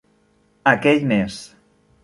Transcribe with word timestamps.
Aquell 0.71 1.05
mes. 1.13 1.39